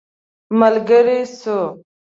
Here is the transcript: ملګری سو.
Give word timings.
ملګری 0.59 1.19
سو. 1.39 1.57